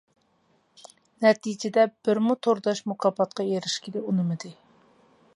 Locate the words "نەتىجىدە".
1.25-1.83